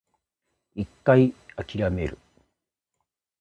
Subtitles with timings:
[0.73, 2.17] 一回諦める